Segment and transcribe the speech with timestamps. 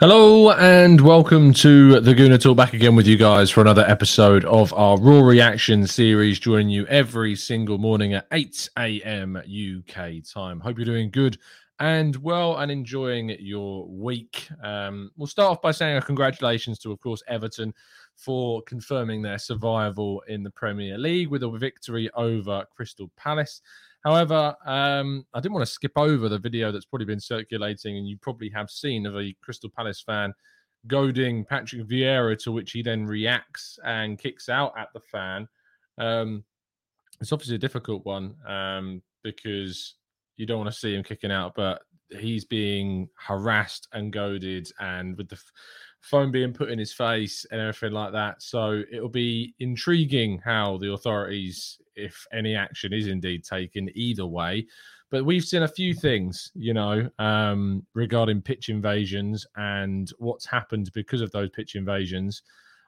[0.00, 4.46] Hello and welcome to the Gooner Talk back again with you guys for another episode
[4.46, 9.36] of our Raw Reaction series, joining you every single morning at 8 a.m.
[9.36, 10.58] UK time.
[10.58, 11.36] Hope you're doing good
[11.80, 14.48] and well and enjoying your week.
[14.62, 17.74] Um, we'll start off by saying a congratulations to, of course, Everton
[18.16, 23.60] for confirming their survival in the Premier League with a victory over Crystal Palace.
[24.04, 28.08] However, um, I didn't want to skip over the video that's probably been circulating, and
[28.08, 30.32] you probably have seen of a Crystal Palace fan
[30.86, 35.46] goading Patrick Vieira, to which he then reacts and kicks out at the fan.
[35.98, 36.44] Um,
[37.20, 39.96] it's obviously a difficult one um, because
[40.38, 41.82] you don't want to see him kicking out, but
[42.18, 45.38] he's being harassed and goaded, and with the
[46.00, 48.42] phone being put in his face and everything like that.
[48.42, 54.66] So it'll be intriguing how the authorities, if any action is indeed taken, either way.
[55.10, 60.90] But we've seen a few things, you know, um, regarding pitch invasions and what's happened
[60.94, 62.42] because of those pitch invasions.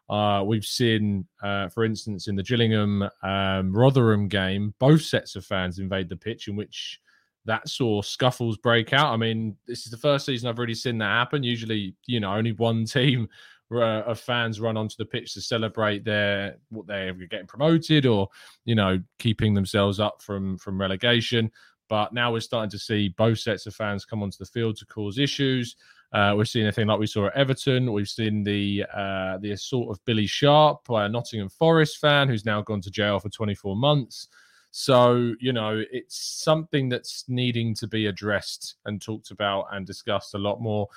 [0.09, 5.44] Uh, we've seen, uh, for instance, in the Gillingham um, Rotherham game, both sets of
[5.44, 7.00] fans invade the pitch, in which
[7.44, 9.12] that saw scuffles break out.
[9.12, 11.42] I mean, this is the first season I've really seen that happen.
[11.42, 13.28] Usually, you know, only one team
[13.72, 18.28] uh, of fans run onto the pitch to celebrate their what they're getting promoted or
[18.64, 21.50] you know keeping themselves up from from relegation.
[21.88, 24.86] But now we're starting to see both sets of fans come onto the field to
[24.86, 25.76] cause issues.
[26.12, 27.92] Uh, we're seeing a thing like we saw at Everton.
[27.92, 32.44] We've seen the uh, the assault of Billy Sharp by a Nottingham Forest fan who's
[32.44, 34.28] now gone to jail for 24 months.
[34.72, 40.34] So, you know, it's something that's needing to be addressed and talked about and discussed
[40.34, 40.88] a lot more.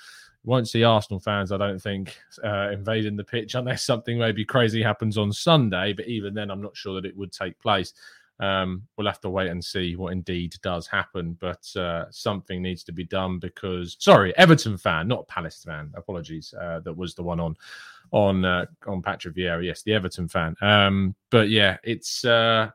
[0.45, 4.81] Won't see Arsenal fans, I don't think, uh, invading the pitch unless something maybe crazy
[4.81, 5.91] happens on Sunday.
[5.91, 7.93] But even then, I'm not sure that it would take place.
[8.39, 11.37] Um, we'll have to wait and see what indeed does happen.
[11.41, 15.91] But uh, something needs to be done because, sorry, Everton fan, not Palace fan.
[15.95, 16.53] Apologies.
[16.57, 17.57] Uh, that was the one on
[18.11, 19.65] on uh, on Patrick Vieira.
[19.65, 20.55] Yes, the Everton fan.
[20.61, 22.71] Um, but yeah, it's uh,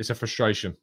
[0.00, 0.76] it's a frustration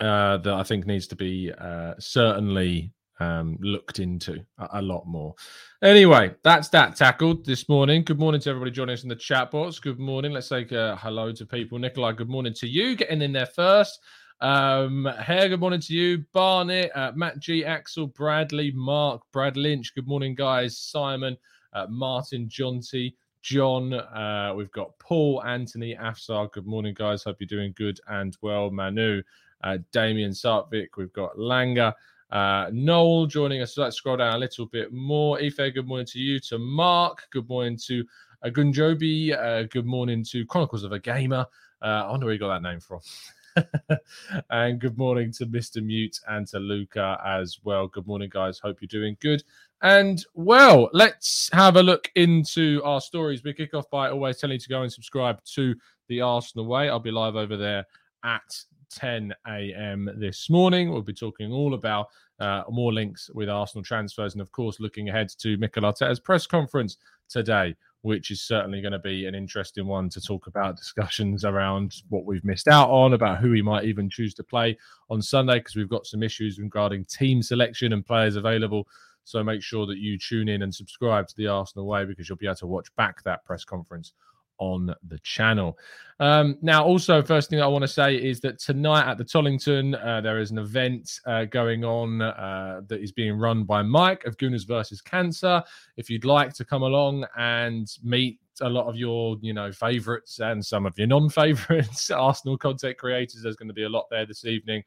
[0.00, 5.06] uh, that I think needs to be uh, certainly um, looked into a, a, lot
[5.06, 5.34] more.
[5.82, 8.02] Anyway, that's that tackled this morning.
[8.02, 9.78] Good morning to everybody joining us in the chat box.
[9.78, 10.32] Good morning.
[10.32, 11.78] Let's say uh, hello to people.
[11.78, 12.96] Nikolai, good morning to you.
[12.96, 14.00] Getting in there first.
[14.40, 16.24] Um, Hare, good morning to you.
[16.32, 19.94] Barnett, uh, Matt G, Axel, Bradley, Mark, Brad Lynch.
[19.94, 20.78] Good morning, guys.
[20.78, 21.36] Simon,
[21.72, 23.94] uh, Martin, Jonty, John.
[23.94, 26.50] Uh, we've got Paul, Anthony, Afsar.
[26.52, 27.22] Good morning, guys.
[27.22, 28.70] Hope you're doing good and well.
[28.70, 29.22] Manu,
[29.64, 30.88] uh, Damien Sartvik.
[30.96, 31.92] We've got Langer.
[32.30, 33.74] Uh, Noel joining us.
[33.74, 35.40] So let's scroll down a little bit more.
[35.40, 36.38] Ife, good morning to you.
[36.40, 38.04] To Mark, good morning to
[38.42, 39.36] uh, Gunjobi.
[39.36, 41.46] Uh, good morning to Chronicles of a Gamer.
[41.80, 43.00] Uh, I wonder where you got that name from.
[44.50, 45.82] and good morning to Mr.
[45.82, 47.86] Mute and to Luca as well.
[47.88, 48.58] Good morning, guys.
[48.58, 49.42] Hope you're doing good.
[49.82, 53.42] And well, let's have a look into our stories.
[53.44, 55.74] We kick off by always telling you to go and subscribe to
[56.08, 56.88] the Arsenal Way.
[56.88, 57.84] I'll be live over there
[58.24, 60.10] at 10 a.m.
[60.16, 60.90] this morning.
[60.90, 62.08] We'll be talking all about
[62.40, 66.46] uh, more links with Arsenal transfers and, of course, looking ahead to Mikel Arteta's press
[66.46, 66.96] conference
[67.28, 67.74] today.
[68.02, 72.24] Which is certainly going to be an interesting one to talk about discussions around what
[72.24, 74.76] we've missed out on, about who we might even choose to play
[75.10, 78.86] on Sunday, because we've got some issues regarding team selection and players available.
[79.24, 82.38] So make sure that you tune in and subscribe to the Arsenal Way because you'll
[82.38, 84.14] be able to watch back that press conference
[84.58, 85.78] on the channel.
[86.20, 89.94] Um, now, also, first thing I want to say is that tonight at the Tollington,
[90.04, 94.24] uh, there is an event uh, going on uh, that is being run by Mike
[94.24, 95.62] of Gooners versus Cancer.
[95.96, 100.40] If you'd like to come along and meet a lot of your, you know, favourites
[100.40, 104.26] and some of your non-favourites Arsenal content creators, there's going to be a lot there
[104.26, 104.82] this evening.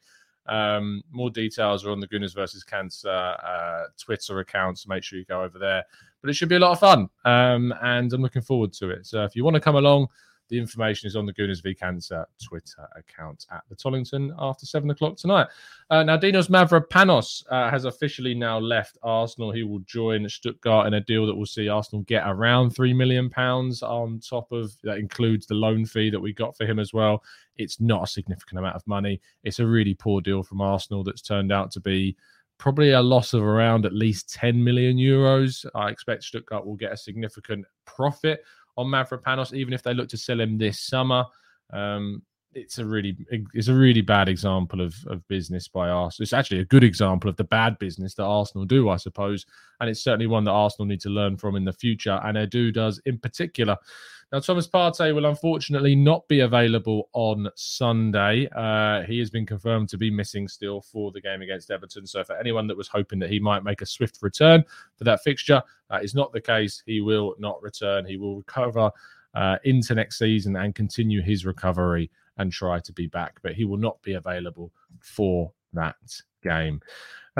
[0.46, 4.86] Um, more details are on the Gooners versus Cancer uh, Twitter accounts.
[4.86, 5.84] Make sure you go over there
[6.22, 7.08] but it should be a lot of fun.
[7.24, 9.06] Um, and I'm looking forward to it.
[9.06, 10.06] So if you want to come along,
[10.48, 14.90] the information is on the Gooners v Cancer Twitter account at the Tollington after seven
[14.90, 15.46] o'clock tonight.
[15.90, 19.52] Uh, now, Dinos Mavropanos uh, has officially now left Arsenal.
[19.52, 23.30] He will join Stuttgart in a deal that will see Arsenal get around three million
[23.30, 26.92] pounds on top of that includes the loan fee that we got for him as
[26.92, 27.22] well.
[27.56, 29.20] It's not a significant amount of money.
[29.44, 32.16] It's a really poor deal from Arsenal that's turned out to be
[32.62, 35.66] probably a loss of around at least 10 million euros.
[35.74, 38.44] I expect Stuttgart will get a significant profit
[38.76, 41.24] on Mavropanos, even if they look to sell him this summer.
[41.72, 42.22] Um,
[42.54, 43.16] it's a really
[43.52, 46.24] it's a really bad example of, of business by Arsenal.
[46.24, 49.46] It's actually a good example of the bad business that Arsenal do, I suppose,
[49.80, 52.72] and it's certainly one that Arsenal need to learn from in the future, and Edu
[52.72, 53.76] does in particular.
[54.32, 58.48] Now, Thomas Partey will unfortunately not be available on Sunday.
[58.56, 62.06] Uh, he has been confirmed to be missing still for the game against Everton.
[62.06, 64.64] So, for anyone that was hoping that he might make a swift return
[64.96, 66.82] for that fixture, that is not the case.
[66.86, 68.06] He will not return.
[68.06, 68.90] He will recover
[69.34, 73.64] uh, into next season and continue his recovery and try to be back, but he
[73.64, 75.96] will not be available for that
[76.42, 76.80] game.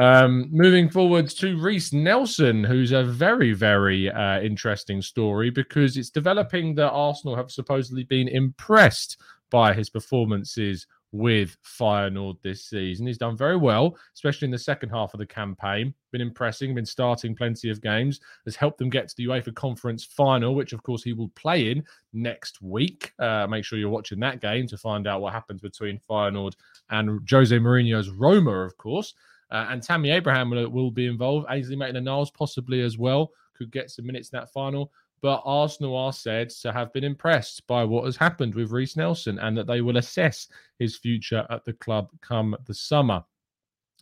[0.00, 6.08] Um, moving forwards to Reiss Nelson, who's a very, very uh, interesting story because it's
[6.08, 9.18] developing that Arsenal have supposedly been impressed
[9.50, 13.06] by his performances with Feyenoord this season.
[13.06, 15.94] He's done very well, especially in the second half of the campaign.
[16.10, 20.04] Been impressing, been starting plenty of games, has helped them get to the UEFA Conference
[20.04, 23.12] final, which of course he will play in next week.
[23.18, 26.54] Uh, make sure you're watching that game to find out what happens between Feyenoord
[26.90, 29.14] and Jose Mourinho's Roma, of course.
[29.50, 31.46] Uh, and Tammy Abraham will, will be involved.
[31.50, 34.90] Ainsley Maitland-Niles possibly as well could get some minutes in that final.
[35.22, 39.38] But Arsenal are said to have been impressed by what has happened with Reiss Nelson
[39.38, 40.48] and that they will assess
[40.78, 43.24] his future at the club come the summer.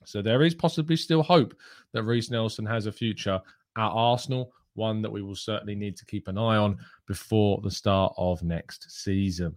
[0.07, 1.55] So there is possibly still hope
[1.93, 3.41] that Reiss Nelson has a future
[3.77, 7.71] at Arsenal one that we will certainly need to keep an eye on before the
[7.71, 9.57] start of next season.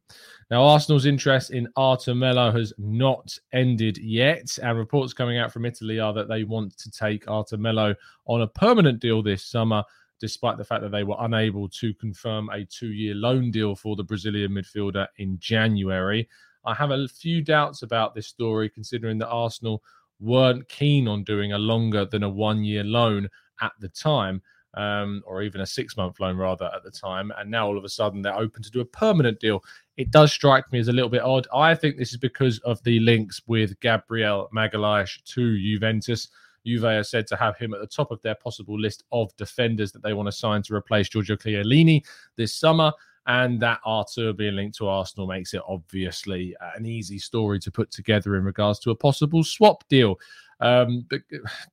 [0.50, 5.65] Now, Arsenal's interest in Arthur Melo has not ended yet, and reports coming out from
[5.65, 7.95] Italy are that they want to take Arthur Melo
[8.25, 9.83] on a permanent deal this summer.
[10.23, 13.97] Despite the fact that they were unable to confirm a two year loan deal for
[13.97, 16.29] the Brazilian midfielder in January.
[16.63, 19.83] I have a few doubts about this story, considering that Arsenal
[20.21, 23.27] weren't keen on doing a longer than a one year loan
[23.61, 24.41] at the time
[24.75, 27.33] um, or even a six month loan rather at the time.
[27.37, 29.61] And now all of a sudden they're open to do a permanent deal.
[29.97, 31.47] It does strike me as a little bit odd.
[31.53, 36.29] I think this is because of the links with Gabriel Magalhaes to Juventus.
[36.65, 39.92] Juve are said to have him at the top of their possible list of defenders
[39.92, 42.04] that they want to sign to replace Giorgio Chiellini
[42.36, 42.92] this summer.
[43.25, 47.89] And that Arthur being linked to Arsenal makes it obviously an easy story to put
[47.89, 50.20] together in regards to a possible swap deal.
[50.60, 51.22] Um, but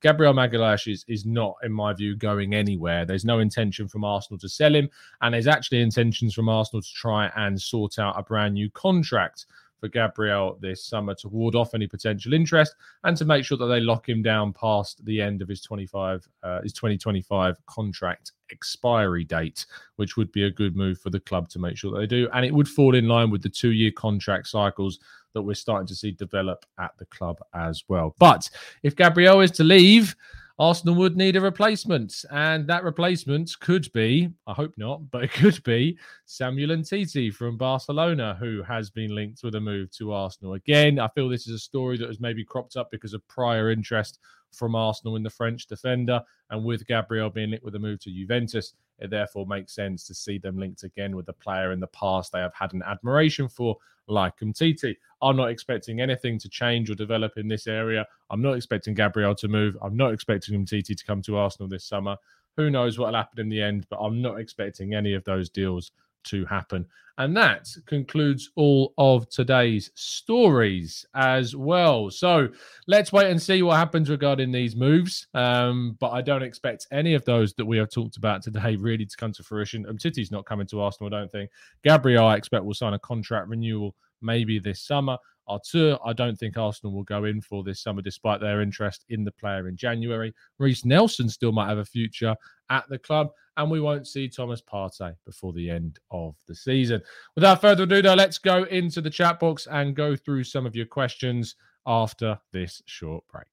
[0.01, 3.05] Gabriel Magalhaes is, is not, in my view, going anywhere.
[3.05, 4.89] There's no intention from Arsenal to sell him,
[5.21, 9.45] and there's actually intentions from Arsenal to try and sort out a brand new contract
[9.81, 13.65] for Gabriel this summer to ward off any potential interest and to make sure that
[13.65, 19.23] they lock him down past the end of his 25 uh, his 2025 contract expiry
[19.23, 22.07] date, which would be a good move for the club to make sure that they
[22.07, 24.99] do, and it would fall in line with the two-year contract cycles
[25.33, 28.15] that we're starting to see develop at the club as well.
[28.19, 28.49] But
[28.83, 30.15] if Gabriel is to leave,
[30.61, 35.33] Arsenal would need a replacement, and that replacement could be, I hope not, but it
[35.33, 40.53] could be Samuel Umtiti from Barcelona, who has been linked with a move to Arsenal.
[40.53, 43.71] Again, I feel this is a story that has maybe cropped up because of prior
[43.71, 44.19] interest
[44.51, 48.11] from Arsenal in the French defender, and with Gabriel being linked with a move to
[48.11, 51.87] Juventus, it therefore makes sense to see them linked again with a player in the
[51.87, 53.75] past they have had an admiration for,
[54.07, 54.95] like Umtiti.
[55.21, 58.05] I'm not expecting anything to change or develop in this area.
[58.29, 59.77] I'm not expecting Gabriel to move.
[59.81, 62.15] I'm not expecting Umtiti to come to Arsenal this summer.
[62.57, 65.49] Who knows what will happen in the end, but I'm not expecting any of those
[65.49, 65.91] deals
[66.25, 66.85] to happen.
[67.17, 72.09] And that concludes all of today's stories as well.
[72.09, 72.49] So
[72.87, 75.27] let's wait and see what happens regarding these moves.
[75.33, 79.05] Um, but I don't expect any of those that we have talked about today really
[79.05, 79.85] to come to fruition.
[79.85, 81.51] Umtiti's not coming to Arsenal, I don't think.
[81.83, 85.17] Gabriel, I expect, will sign a contract renewal maybe this summer.
[85.47, 89.23] Arthur, I don't think Arsenal will go in for this summer, despite their interest in
[89.23, 90.33] the player in January.
[90.59, 92.35] Reiss Nelson still might have a future
[92.69, 97.01] at the club, and we won't see Thomas Partey before the end of the season.
[97.35, 100.75] Without further ado, though, let's go into the chat box and go through some of
[100.75, 103.47] your questions after this short break.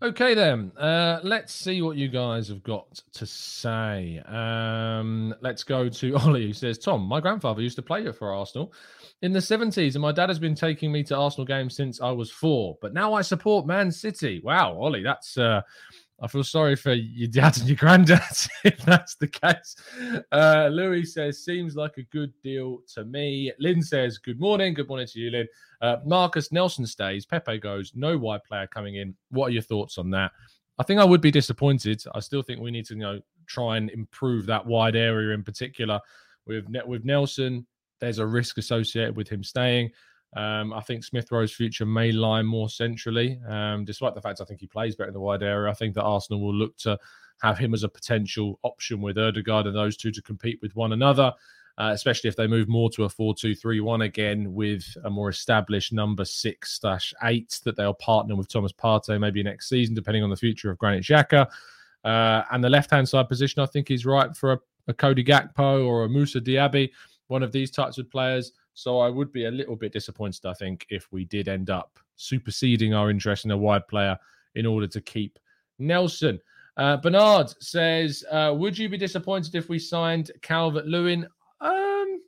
[0.00, 0.70] Okay, then.
[0.76, 4.22] Uh, let's see what you guys have got to say.
[4.26, 8.72] Um, let's go to Ollie, who says, Tom, my grandfather used to play for Arsenal
[9.22, 12.12] in the 70s, and my dad has been taking me to Arsenal games since I
[12.12, 14.40] was four, but now I support Man City.
[14.44, 15.36] Wow, Ollie, that's.
[15.36, 15.62] Uh,
[16.20, 18.20] I feel sorry for your dad and your granddad
[18.64, 19.76] if that's the case.
[20.32, 23.52] Uh, Louis says, seems like a good deal to me.
[23.60, 24.74] Lynn says, good morning.
[24.74, 25.48] Good morning to you, Lynn.
[25.80, 27.24] Uh, Marcus Nelson stays.
[27.24, 27.92] Pepe goes.
[27.94, 29.14] No wide player coming in.
[29.30, 30.32] What are your thoughts on that?
[30.78, 32.02] I think I would be disappointed.
[32.14, 35.44] I still think we need to, you know, try and improve that wide area in
[35.44, 36.00] particular.
[36.46, 37.66] With with Nelson,
[38.00, 39.90] there's a risk associated with him staying.
[40.36, 44.44] Um, I think Smith Rowe's future may lie more centrally, um, despite the fact I
[44.44, 45.70] think he plays better in the wide area.
[45.70, 46.98] I think that Arsenal will look to
[47.42, 50.92] have him as a potential option with Odegaard and those two to compete with one
[50.92, 51.32] another,
[51.78, 55.10] uh, especially if they move more to a 4 2 3 1 again with a
[55.10, 59.94] more established number six slash eight that they'll partner with Thomas Partey maybe next season,
[59.94, 61.46] depending on the future of Granit Xhaka.
[62.04, 65.24] Uh, and the left hand side position, I think, is right for a, a Cody
[65.24, 66.90] Gakpo or a Moussa Diaby,
[67.28, 68.52] one of these types of players.
[68.78, 71.98] So I would be a little bit disappointed, I think, if we did end up
[72.14, 74.16] superseding our interest in a wide player
[74.54, 75.40] in order to keep
[75.80, 76.38] Nelson.
[76.76, 81.26] Uh, Bernard says, uh, "Would you be disappointed if we signed Calvert Lewin?"
[81.60, 82.22] Um,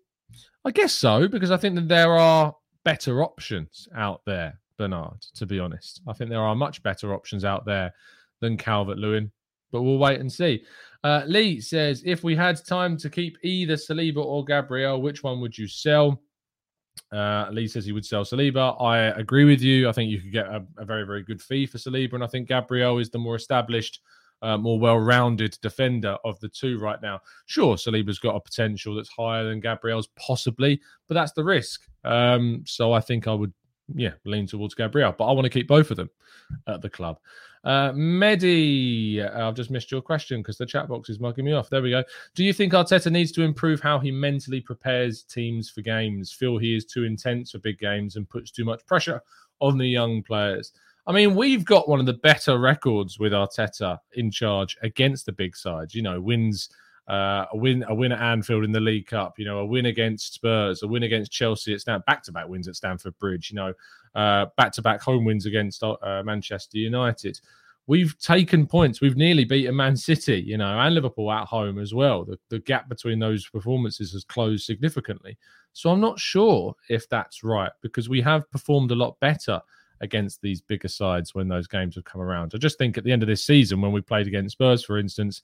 [0.65, 4.59] I guess so because I think that there are better options out there.
[4.77, 7.95] Bernard, to be honest, I think there are much better options out there
[8.41, 9.31] than Calvert Lewin.
[9.71, 10.65] But we'll wait and see.
[11.05, 15.41] Uh, Lee says, "If we had time to keep either Saliba or Gabriel, which one
[15.41, 16.21] would you sell?"
[17.13, 18.81] Uh, Lee says he would sell Saliba.
[18.81, 19.89] I agree with you.
[19.89, 22.29] I think you could get a, a very, very good fee for Saliba, and I
[22.29, 24.01] think Gabriel is the more established,
[24.43, 27.21] uh, more well-rounded defender of the two right now.
[27.47, 31.83] Sure, Saliba's got a potential that's higher than Gabriel's, possibly, but that's the risk.
[32.05, 33.53] Um, so I think I would,
[33.95, 36.11] yeah, lean towards Gabriel, but I want to keep both of them
[36.69, 37.19] at the club.
[37.63, 41.69] Uh, Medi, I've just missed your question because the chat box is mugging me off.
[41.69, 42.03] There we go.
[42.35, 46.33] Do you think Arteta needs to improve how he mentally prepares teams for games?
[46.33, 49.23] Feel he is too intense for big games and puts too much pressure
[49.61, 50.73] on the young players?
[51.07, 55.33] I mean, we've got one of the better records with Arteta in charge against the
[55.33, 55.95] big sides.
[55.95, 56.71] You know, wins.
[57.09, 59.39] Uh, a win, a win at Anfield in the League Cup.
[59.39, 62.77] You know, a win against Spurs, a win against Chelsea at Stamford, back-to-back wins at
[62.77, 63.51] Stamford Bridge.
[63.51, 63.75] You know,
[64.15, 67.41] uh, back-to-back home wins against uh, Manchester United.
[67.89, 69.01] We've taken points.
[69.01, 72.25] We've nearly beaten Man City, you know, and Liverpool at home as well.
[72.25, 75.37] The, the gap between those performances has closed significantly.
[75.73, 79.61] So I'm not sure if that's right because we have performed a lot better
[80.03, 82.53] against these bigger sides when those games have come around.
[82.55, 84.97] I just think at the end of this season, when we played against Spurs, for
[84.99, 85.43] instance,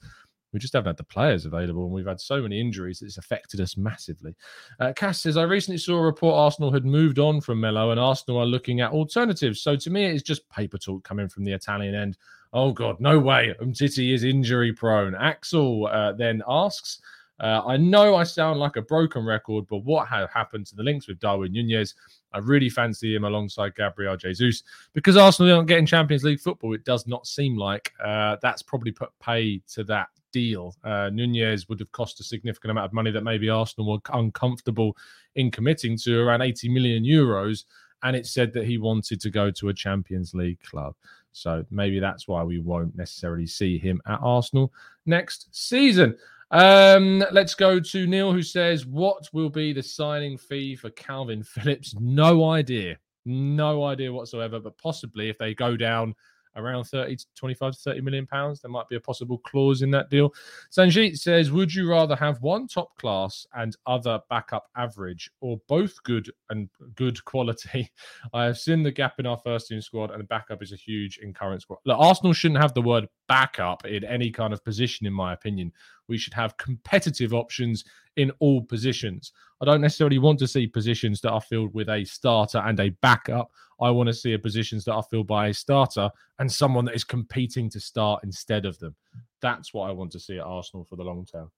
[0.56, 3.18] we just haven't had the players available, and we've had so many injuries that it's
[3.18, 4.34] affected us massively.
[4.80, 8.00] Uh, Cass says, I recently saw a report Arsenal had moved on from Melo, and
[8.00, 9.60] Arsenal are looking at alternatives.
[9.60, 12.16] So to me, it's just paper talk coming from the Italian end.
[12.54, 13.54] Oh, God, no way.
[13.60, 15.14] Umtiti is injury prone.
[15.14, 17.02] Axel uh, then asks,
[17.38, 21.06] uh, I know I sound like a broken record, but what happened to the links
[21.06, 21.94] with Darwin Nunez?
[22.32, 24.62] I really fancy him alongside Gabriel Jesus
[24.94, 26.74] because Arsenal aren't getting Champions League football.
[26.74, 30.74] It does not seem like uh, that's probably put pay to that deal.
[30.84, 34.94] Uh, Nunez would have cost a significant amount of money that maybe Arsenal were uncomfortable
[35.34, 37.64] in committing to around 80 million euros.
[38.02, 40.94] And it said that he wanted to go to a Champions League club.
[41.32, 44.74] So maybe that's why we won't necessarily see him at Arsenal
[45.06, 46.14] next season.
[46.50, 51.46] Um, let's go to Neil, who says, What will be the signing fee for Kalvin
[51.46, 51.94] Phillips?
[51.98, 52.98] No idea.
[53.24, 56.14] No idea whatsoever, but possibly if they go down
[56.56, 58.60] around 30 to 25 to 30 million pounds.
[58.60, 60.34] There might be a possible clause in that deal.
[60.70, 66.02] Sanjit says, Would you rather have one top class and other backup average or both
[66.02, 67.90] good and good quality?
[68.32, 70.76] I have seen the gap in our first team squad, and the backup is a
[70.76, 71.78] huge in current squad.
[71.84, 75.72] Look, Arsenal shouldn't have the word backup in any kind of position, in my opinion.
[76.08, 77.84] We should have competitive options
[78.16, 79.32] in all positions.
[79.60, 82.90] I don't necessarily want to see positions that are filled with a starter and a
[83.00, 83.50] backup.
[83.80, 86.94] I want to see a positions that are filled by a starter and someone that
[86.94, 88.94] is competing to start instead of them.
[89.40, 91.50] That's what I want to see at Arsenal for the long term.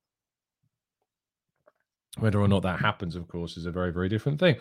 [2.19, 4.57] Whether or not that happens, of course, is a very, very different thing.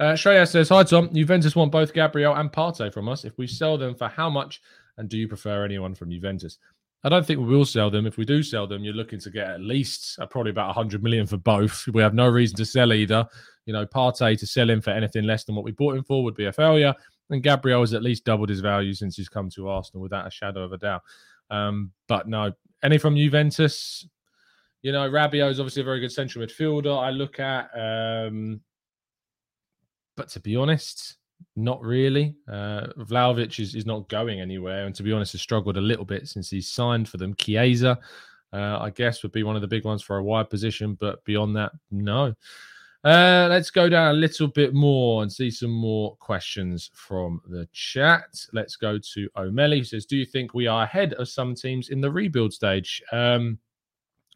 [0.00, 1.12] Uh, Shreya says, Hi, Tom.
[1.12, 3.24] Juventus want both Gabriel and Partey from us.
[3.24, 4.62] If we sell them, for how much?
[4.96, 6.58] And do you prefer anyone from Juventus?
[7.04, 8.06] I don't think we will sell them.
[8.06, 11.02] If we do sell them, you're looking to get at least uh, probably about 100
[11.02, 11.86] million for both.
[11.92, 13.26] We have no reason to sell either.
[13.66, 16.24] You know, Partey to sell him for anything less than what we bought him for
[16.24, 16.94] would be a failure.
[17.28, 20.30] And Gabriel has at least doubled his value since he's come to Arsenal without a
[20.30, 21.02] shadow of a doubt.
[21.50, 24.06] Um, but no, any from Juventus,
[24.82, 27.02] you know, Rabiot is obviously a very good central midfielder.
[27.02, 28.60] I look at, um,
[30.16, 31.16] but to be honest,
[31.56, 32.36] not really.
[32.48, 36.04] Uh, Vlahovic is, is not going anywhere, and to be honest, has struggled a little
[36.04, 37.34] bit since he's signed for them.
[37.34, 37.98] Chiesa,
[38.52, 41.24] uh, I guess, would be one of the big ones for a wide position, but
[41.24, 42.34] beyond that, no.
[43.04, 47.68] Uh, let's go down a little bit more and see some more questions from the
[47.72, 48.34] chat.
[48.54, 51.90] Let's go to O'Malley, who says, Do you think we are ahead of some teams
[51.90, 53.02] in the rebuild stage?
[53.12, 53.58] Um,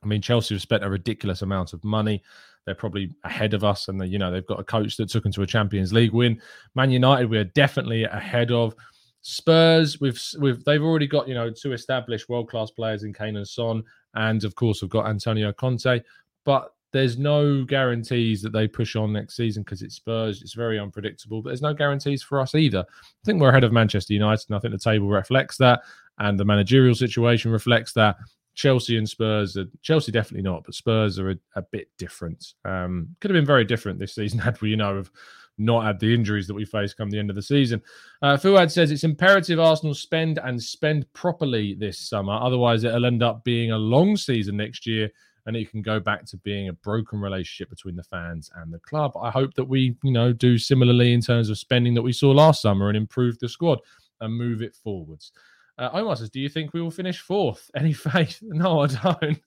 [0.03, 2.23] I mean, Chelsea have spent a ridiculous amount of money.
[2.69, 5.23] They're probably ahead of us, and they, you know they've got a coach that took
[5.23, 6.39] them to a Champions League win.
[6.75, 8.75] Man United, we are definitely ahead of.
[9.23, 13.39] Spurs, we've, we've they've already got you know two established world class players in Kane
[13.39, 13.83] and Son,
[14.17, 16.03] and of course we've got Antonio Conte.
[16.45, 20.43] But there's no guarantees that they push on next season because it's Spurs.
[20.43, 22.81] It's very unpredictable, but there's no guarantees for us either.
[22.81, 25.81] I think we're ahead of Manchester United, and I think the table reflects that,
[26.19, 28.17] and the managerial situation reflects that.
[28.59, 32.55] Chelsea and Spurs are Chelsea definitely not, but Spurs are a, a bit different.
[32.65, 35.13] Um, could have been very different this season had we, you know, have
[35.59, 37.81] not had the injuries that we face come the end of the season.
[38.21, 43.23] Uh, Fuad says it's imperative Arsenal spend and spend properly this summer, otherwise it'll end
[43.23, 45.09] up being a long season next year.
[45.47, 48.81] And it can go back to being a broken relationship between the fans and the
[48.81, 49.13] club.
[49.19, 52.33] I hope that we, you know, do similarly in terms of spending that we saw
[52.33, 53.79] last summer and improve the squad
[54.21, 55.33] and move it forwards.
[55.79, 57.71] Uh, Omar says, "Do you think we will finish fourth?
[57.77, 58.39] Any faith?
[58.43, 59.41] No, I don't.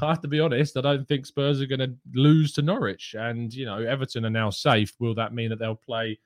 [0.00, 0.76] I have to be honest.
[0.76, 4.30] I don't think Spurs are going to lose to Norwich, and you know Everton are
[4.30, 4.94] now safe.
[4.98, 6.18] Will that mean that they'll play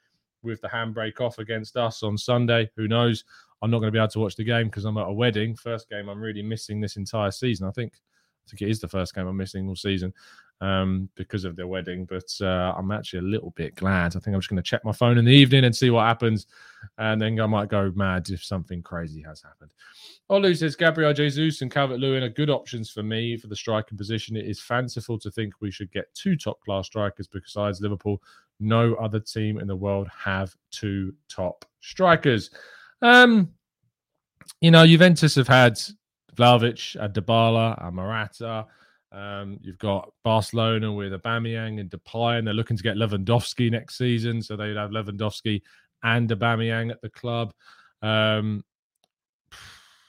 [0.42, 2.70] with the handbrake off against us on Sunday?
[2.76, 3.24] Who knows?
[3.60, 5.56] I'm not going to be able to watch the game because I'm at a wedding.
[5.56, 7.66] First game I'm really missing this entire season.
[7.66, 10.14] I think I think it is the first game I'm missing all season
[10.60, 12.04] um, because of their wedding.
[12.04, 14.16] But uh, I'm actually a little bit glad.
[14.16, 16.06] I think I'm just going to check my phone in the evening and see what
[16.06, 16.46] happens.
[16.98, 19.72] And then I might go mad if something crazy has happened.
[20.30, 23.96] Olu says Gabriel Jesus and Calvert Lewin are good options for me for the striking
[23.96, 24.36] position.
[24.36, 28.22] It is fanciful to think we should get two top class strikers besides Liverpool.
[28.60, 32.50] No other team in the world have two top strikers.
[33.02, 33.50] Um,
[34.60, 35.78] you know, Juventus have had
[36.34, 38.66] Vlahovic, a Dybala, a Morata,
[39.10, 43.96] um, you've got Barcelona with Aubameyang and Depay, and they're looking to get Lewandowski next
[43.96, 45.62] season, so they'd have Lewandowski
[46.02, 47.52] and Aubameyang at the club.
[48.02, 48.64] Um,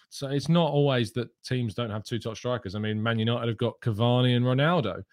[0.09, 2.75] so it's not always that teams don't have two top strikers.
[2.75, 5.03] I mean, Man United have got Cavani and Ronaldo.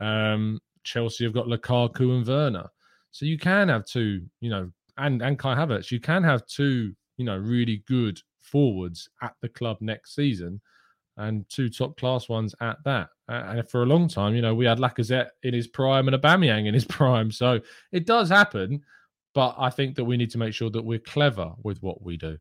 [0.00, 2.68] Um, Chelsea have got Lukaku and Werner.
[3.10, 5.90] So you can have two, you know, and and Kai Havertz.
[5.90, 10.60] You can have two, you know, really good forwards at the club next season
[11.16, 13.08] and two top class ones at that.
[13.28, 16.18] And for a long time, you know, we had Lacazette in his prime and a
[16.18, 17.30] Aubameyang in his prime.
[17.30, 17.60] So
[17.92, 18.82] it does happen.
[19.32, 22.16] But I think that we need to make sure that we're clever with what we
[22.16, 22.36] do.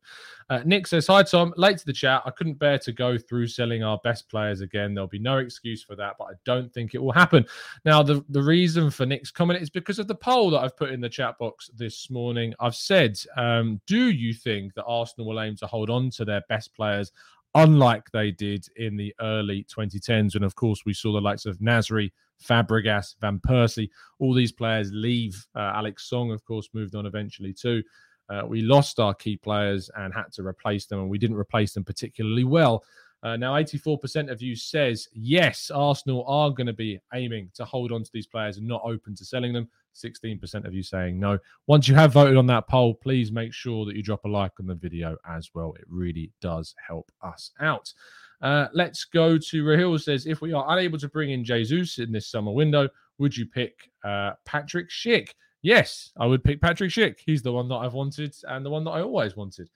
[0.50, 1.54] Uh, Nick says, Hi, Tom.
[1.56, 2.24] Late to the chat.
[2.26, 4.94] I couldn't bear to go through selling our best players again.
[4.94, 7.46] There'll be no excuse for that, but I don't think it will happen.
[7.86, 10.92] Now, the, the reason for Nick's comment is because of the poll that I've put
[10.92, 12.54] in the chat box this morning.
[12.60, 16.42] I've said, um, Do you think that Arsenal will aim to hold on to their
[16.50, 17.12] best players
[17.56, 20.36] unlike they did in the early 2010s.
[20.36, 22.12] And of course, we saw the likes of Nasri,
[22.44, 25.46] Fabregas, Van Persie, all these players leave.
[25.56, 27.84] Uh, Alex Song, of course, moved on eventually too.
[28.30, 31.74] Uh, we lost our key players and had to replace them, and we didn't replace
[31.74, 32.84] them particularly well.
[33.22, 37.92] Uh, now, 84% of you says yes, Arsenal are going to be aiming to hold
[37.92, 39.68] on to these players and not open to selling them.
[40.04, 41.38] 16% of you saying no.
[41.68, 44.54] Once you have voted on that poll, please make sure that you drop a like
[44.60, 45.74] on the video as well.
[45.80, 47.94] It really does help us out.
[48.42, 52.12] Uh, let's go to Rahil says if we are unable to bring in Jesus in
[52.12, 55.30] this summer window, would you pick uh, Patrick Schick?
[55.62, 57.18] Yes, I would pick Patrick Schick.
[57.26, 59.70] He's the one that I've wanted and the one that I always wanted.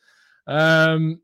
[0.48, 1.20] Um,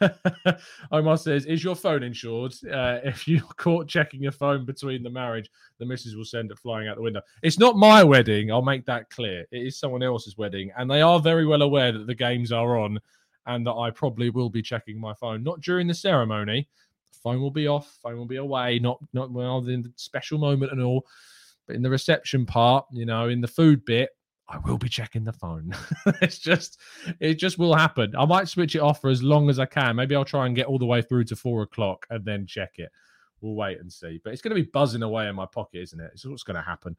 [0.92, 2.52] Omar says, "Is your phone insured?
[2.64, 6.58] Uh, if you're caught checking your phone between the marriage, the missus will send it
[6.58, 8.50] flying out the window." It's not my wedding.
[8.50, 9.46] I'll make that clear.
[9.50, 12.78] It is someone else's wedding, and they are very well aware that the games are
[12.78, 12.98] on,
[13.46, 16.68] and that I probably will be checking my phone, not during the ceremony,
[17.22, 20.72] phone will be off, phone will be away, not not well in the special moment
[20.72, 21.06] and all,
[21.66, 24.10] but in the reception part, you know, in the food bit,
[24.48, 25.74] I will be checking the phone.
[26.22, 26.80] it's just,
[27.20, 28.14] it just will happen.
[28.16, 29.96] I might switch it off for as long as I can.
[29.96, 32.72] Maybe I'll try and get all the way through to four o'clock and then check
[32.76, 32.90] it
[33.40, 34.20] we'll wait and see.
[34.22, 36.10] But it's going to be buzzing away in my pocket, isn't it?
[36.14, 36.96] It's what's going to happen.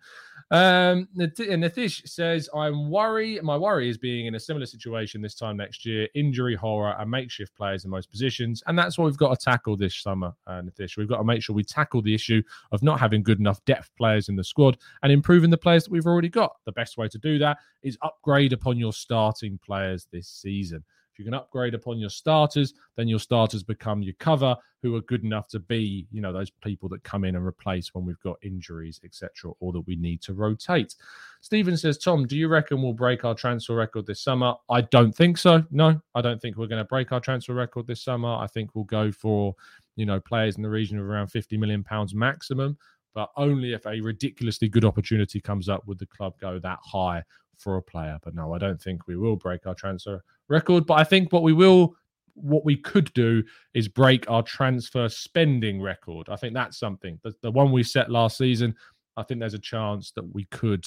[0.52, 3.44] Um, Natish says, I'm worried.
[3.44, 7.10] My worry is being in a similar situation this time next year, injury horror and
[7.10, 8.64] makeshift players in most positions.
[8.68, 10.98] And that's what we've got to tackle this summer, uh, Natish.
[10.98, 13.92] We've got to make sure we tackle the issue of not having good enough depth
[13.98, 16.56] players in the squad and improving the players that we've already got.
[16.66, 20.84] The best way to do that is upgrade upon your starting players this season
[21.20, 25.24] you can upgrade upon your starters, then your starters become your cover, who are good
[25.24, 28.38] enough to be, you know, those people that come in and replace when we've got
[28.42, 30.96] injuries, etc., or that we need to rotate.
[31.42, 34.54] Stephen says, Tom, do you reckon we'll break our transfer record this summer?
[34.70, 35.64] I don't think so.
[35.70, 38.30] No, I don't think we're going to break our transfer record this summer.
[38.30, 39.54] I think we'll go for,
[39.98, 42.78] you know, players in the region of around 50 million pounds maximum
[43.16, 47.24] but only if a ridiculously good opportunity comes up would the club go that high
[47.60, 48.18] for a player.
[48.24, 50.86] But no, I don't think we will break our transfer record.
[50.86, 51.96] But I think what we will,
[52.34, 53.44] what we could do
[53.74, 56.30] is break our transfer spending record.
[56.30, 57.20] I think that's something.
[57.24, 58.74] The, the one we set last season,
[59.18, 60.86] I think there's a chance that we could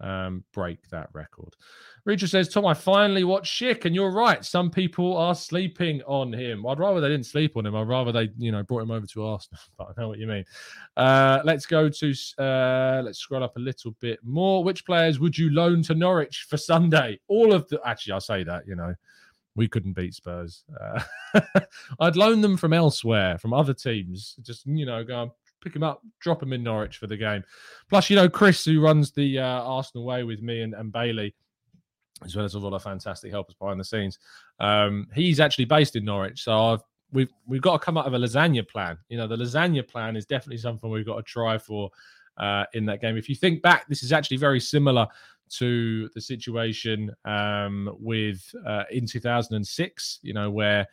[0.00, 1.54] um, break that record.
[2.04, 4.44] Richard says, Tom, I finally watched Schick, and you're right.
[4.44, 6.66] Some people are sleeping on him.
[6.66, 7.74] I'd rather they didn't sleep on him.
[7.74, 9.60] I'd rather they, you know, brought him over to Arsenal.
[9.76, 10.44] But I know what you mean.
[10.96, 14.62] Uh, let's go to, uh, let's scroll up a little bit more.
[14.62, 17.18] Which players would you loan to Norwich for Sunday?
[17.28, 18.94] All of the, actually, I'll say that, you know,
[19.56, 20.64] we couldn't beat Spurs.
[20.80, 21.00] Uh,
[22.00, 24.36] I'd loan them from elsewhere, from other teams.
[24.42, 27.42] Just, you know, go, pick him up, drop him in Norwich for the game.
[27.88, 31.34] Plus, you know, Chris, who runs the uh, Arsenal way with me and, and Bailey,
[32.24, 34.18] as well as all our fantastic helpers behind the scenes,
[34.60, 36.42] um, he's actually based in Norwich.
[36.42, 36.80] So I've
[37.12, 38.98] we've we've got to come up with a lasagna plan.
[39.08, 41.90] You know, the lasagna plan is definitely something we've got to try for
[42.38, 43.16] uh, in that game.
[43.16, 45.06] If you think back, this is actually very similar
[45.48, 50.20] to the situation um, with uh, in 2006.
[50.22, 50.86] You know, where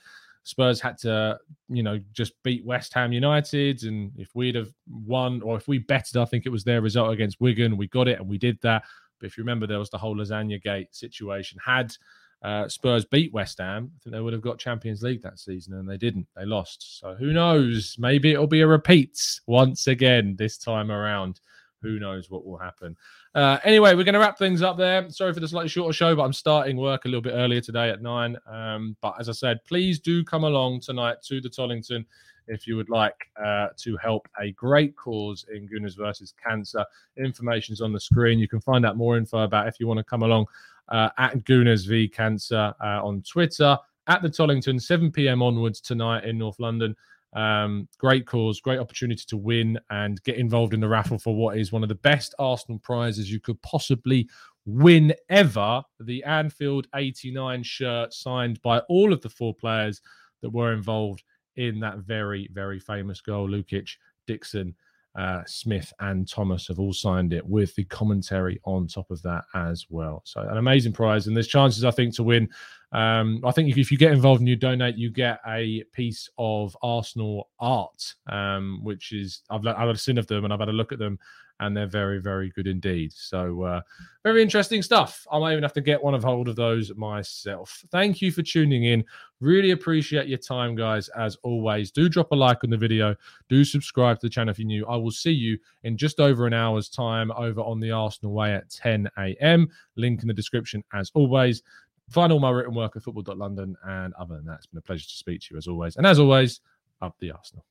[0.43, 3.83] Spurs had to, you know, just beat West Ham United.
[3.83, 7.11] And if we'd have won, or if we betted, I think it was their result
[7.11, 8.83] against Wigan, we got it and we did that.
[9.19, 11.59] But if you remember, there was the whole lasagna gate situation.
[11.63, 11.95] Had
[12.43, 15.75] uh, Spurs beat West Ham, I think they would have got Champions League that season,
[15.75, 16.27] and they didn't.
[16.35, 16.99] They lost.
[16.99, 17.95] So who knows?
[17.97, 21.39] Maybe it'll be a repeat once again this time around
[21.83, 22.97] who knows what will happen.
[23.35, 25.07] Uh, anyway, we're going to wrap things up there.
[25.09, 27.89] Sorry for the slightly shorter show, but I'm starting work a little bit earlier today
[27.89, 28.37] at nine.
[28.47, 32.05] Um, but as I said, please do come along tonight to the Tollington
[32.47, 36.85] if you would like uh, to help a great cause in Gooners versus Cancer.
[37.17, 38.39] Information's on the screen.
[38.39, 40.47] You can find out more info about if you want to come along
[40.89, 45.41] uh, at Gooners v Cancer uh, on Twitter at the Tollington, 7 p.m.
[45.41, 46.95] onwards tonight in North London.
[47.35, 51.57] Um, great cause, great opportunity to win and get involved in the raffle for what
[51.57, 54.29] is one of the best Arsenal prizes you could possibly
[54.65, 55.81] win ever.
[55.99, 60.01] The Anfield 89 shirt signed by all of the four players
[60.41, 61.23] that were involved
[61.55, 63.49] in that very, very famous goal.
[63.49, 63.89] Lukic,
[64.27, 64.75] Dixon,
[65.15, 69.45] uh, Smith and Thomas have all signed it with the commentary on top of that
[69.53, 70.21] as well.
[70.25, 72.49] So an amazing prize, and there's chances I think to win.
[72.93, 76.77] Um, I think if you get involved and you donate, you get a piece of
[76.83, 80.91] Arsenal art, um, which is I've I've seen of them and I've had a look
[80.91, 81.17] at them,
[81.59, 83.11] and they're very, very good indeed.
[83.13, 83.81] So, uh,
[84.23, 85.25] very interesting stuff.
[85.31, 87.83] I might even have to get one of hold of those myself.
[87.91, 89.03] Thank you for tuning in.
[89.39, 91.09] Really appreciate your time, guys.
[91.09, 93.15] As always, do drop a like on the video.
[93.49, 94.85] Do subscribe to the channel if you're new.
[94.87, 98.53] I will see you in just over an hour's time over on the Arsenal Way
[98.53, 99.67] at 10 a.m.
[99.95, 101.63] Link in the description, as always.
[102.09, 103.75] Find all my written work at football.london.
[103.85, 105.95] And other than that, it's been a pleasure to speak to you as always.
[105.95, 106.61] And as always,
[107.01, 107.65] up the Arsenal.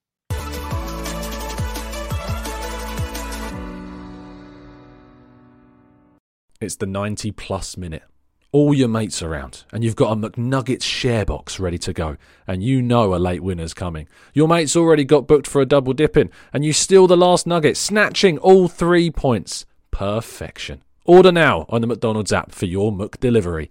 [6.61, 8.05] It's the 90 plus minute.
[8.53, 12.63] All your mates around, and you've got a McNuggets share box ready to go, and
[12.63, 14.07] you know a late winner's coming.
[14.35, 17.79] Your mate's already got booked for a double dipping, and you steal the last nugget,
[17.79, 19.65] snatching all three points.
[19.91, 20.83] Perfection.
[21.05, 23.71] Order now on the McDonald's app for your McDelivery.